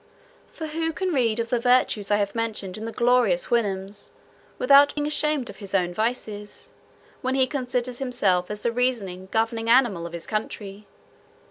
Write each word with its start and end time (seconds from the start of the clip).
For 0.51 0.65
who 0.65 0.93
can 0.93 1.13
read 1.13 1.39
of 1.39 1.49
the 1.49 1.59
virtues 1.59 2.09
I 2.09 2.15
have 2.17 2.33
mentioned 2.33 2.75
in 2.75 2.85
the 2.85 2.91
glorious 2.91 3.45
Houyhnhnms, 3.45 4.09
without 4.57 4.95
being 4.95 5.05
ashamed 5.05 5.47
of 5.47 5.57
his 5.57 5.75
own 5.75 5.93
vices, 5.93 6.73
when 7.21 7.35
he 7.35 7.45
considers 7.45 7.99
himself 7.99 8.49
as 8.49 8.61
the 8.61 8.71
reasoning, 8.71 9.27
governing 9.29 9.69
animal 9.69 10.07
of 10.07 10.13
his 10.13 10.25
country? 10.25 10.87